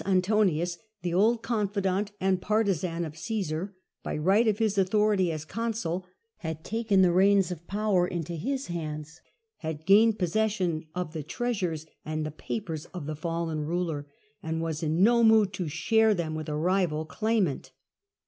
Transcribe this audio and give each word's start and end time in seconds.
Antonius, 0.03 0.79
the 1.03 1.13
old 1.13 1.43
confidant 1.43 2.11
and 2.19 2.41
partisan 2.41 3.05
of 3.05 3.15
Caesar, 3.15 3.75
by 4.01 4.17
right 4.17 4.47
of 4.47 4.57
his 4.57 4.75
authority 4.75 5.31
as 5.31 5.45
con 5.45 5.73
sul, 5.75 6.07
had 6.37 6.63
taken 6.63 7.03
the 7.03 7.11
reins 7.11 7.51
of 7.51 7.67
power 7.67 8.07
into 8.07 8.33
his 8.33 8.65
hands, 8.65 9.21
had 9.57 9.85
gained 9.85 10.17
possession 10.17 10.87
of 10.95 11.13
the 11.13 11.21
treasures 11.21 11.85
and 12.03 12.25
the 12.25 12.31
papers 12.31 12.85
of 12.95 13.05
the 13.05 13.15
fallen 13.15 13.63
ruler, 13.63 14.07
and 14.41 14.59
was 14.59 14.81
in 14.81 15.03
no 15.03 15.23
mood 15.23 15.53
to 15.53 15.67
share 15.67 16.15
them 16.15 16.33
with 16.33 16.49
a 16.49 16.57
rival 16.57 17.05
claimant. 17.05 17.69